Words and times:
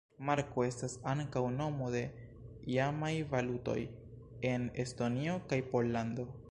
Marko 0.27 0.63
estas 0.67 0.95
ankaŭ 1.11 1.43
nomo 1.57 1.91
de 1.97 2.01
iamaj 2.77 3.13
valutoj 3.35 3.79
en 4.55 4.69
Estonio 4.87 5.41
kaj 5.53 5.65
Pollando. 5.75 6.33